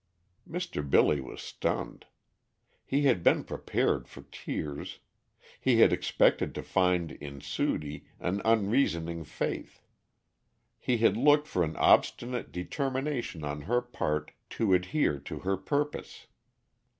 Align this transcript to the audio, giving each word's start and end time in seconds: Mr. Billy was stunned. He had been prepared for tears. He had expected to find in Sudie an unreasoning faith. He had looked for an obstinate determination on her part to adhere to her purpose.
Mr. 0.49 0.81
Billy 0.89 1.21
was 1.21 1.43
stunned. 1.43 2.07
He 2.83 3.03
had 3.03 3.21
been 3.21 3.43
prepared 3.43 4.07
for 4.07 4.23
tears. 4.31 4.97
He 5.59 5.77
had 5.77 5.93
expected 5.93 6.55
to 6.55 6.63
find 6.63 7.11
in 7.11 7.39
Sudie 7.39 8.07
an 8.19 8.41
unreasoning 8.43 9.23
faith. 9.25 9.83
He 10.79 10.97
had 10.97 11.17
looked 11.17 11.45
for 11.47 11.63
an 11.63 11.75
obstinate 11.75 12.51
determination 12.51 13.43
on 13.43 13.61
her 13.69 13.79
part 13.79 14.31
to 14.57 14.73
adhere 14.73 15.19
to 15.19 15.39
her 15.41 15.55
purpose. 15.55 16.25